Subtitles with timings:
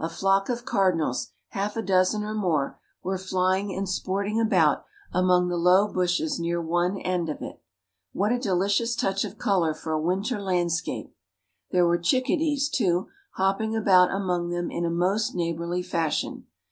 [0.00, 5.46] A flock of cardinals, half a dozen or more, were flying and sporting about among
[5.46, 7.62] the low bushes near one end of it.
[8.12, 11.14] What a delicious touch of color for a winter landscape!
[11.70, 16.48] There were chickadees, too, hopping about among them in a most neighborly fashion.